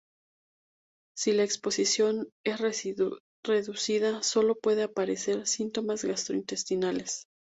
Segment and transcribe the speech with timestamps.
[1.15, 2.57] Si la exposición es
[3.43, 7.25] reducida sólo pueden aparecer síntomas gastrointestinales.